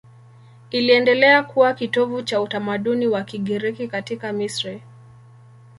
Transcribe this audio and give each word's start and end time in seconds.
Iliendelea 0.71 1.43
kuwa 1.43 1.73
kitovu 1.73 2.21
cha 2.21 2.41
utamaduni 2.41 3.07
wa 3.07 3.23
Kigiriki 3.23 3.87
katika 3.87 4.33
Misri. 4.33 4.83